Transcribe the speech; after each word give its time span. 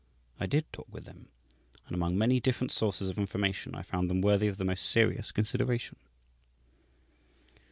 I 0.39 0.47
did 0.47 0.65
talk 0.73 0.87
with 0.91 1.05
them, 1.05 1.29
and 1.85 1.93
among 1.93 2.17
many 2.17 2.39
different 2.39 2.71
sources 2.71 3.07
of 3.07 3.19
information 3.19 3.75
I 3.75 3.83
found 3.83 4.09
them 4.09 4.19
worthy 4.19 4.47
of 4.47 4.57
the 4.57 4.65
most 4.65 4.89
serious 4.89 5.31
consideration. 5.31 5.97